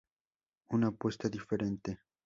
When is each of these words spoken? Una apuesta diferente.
Una 0.69 0.87
apuesta 0.87 1.29
diferente. 1.29 1.99